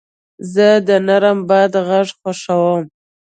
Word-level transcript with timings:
زه 0.53 0.67
د 0.87 0.89
نرم 1.07 1.39
باد 1.49 1.73
غږ 1.87 2.07
خوښوم. 2.19 2.83